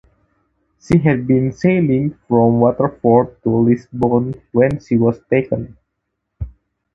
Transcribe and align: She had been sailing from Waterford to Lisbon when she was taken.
She 0.81 0.97
had 0.97 1.27
been 1.27 1.51
sailing 1.51 2.17
from 2.27 2.59
Waterford 2.59 3.39
to 3.43 3.49
Lisbon 3.55 4.33
when 4.51 4.79
she 4.79 4.97
was 4.97 5.19
taken. 5.29 5.77